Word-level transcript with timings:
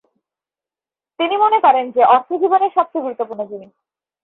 তিনি 1.19 1.35
মনে 1.37 1.59
করেন 1.59 1.85
যে 1.91 2.01
অর্থ 2.05 2.29
জীবনের 2.33 2.71
সবচেয়ে 2.75 3.03
গুরুত্বপূর্ণ 3.03 3.41
জিনিস। 3.45 3.71